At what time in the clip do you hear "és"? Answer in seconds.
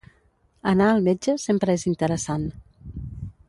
1.81-1.85